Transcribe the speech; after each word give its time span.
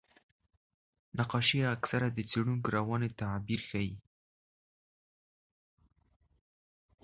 نقاشي 1.17 1.59
اکثره 1.75 2.07
د 2.11 2.19
څېړونکو 2.29 2.67
رواني 2.77 3.09
تعبیر 3.21 3.61
ښيي. 3.69 3.93